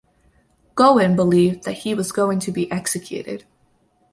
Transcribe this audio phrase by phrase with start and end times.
[0.73, 3.45] Gowon believed that he was going to be executed.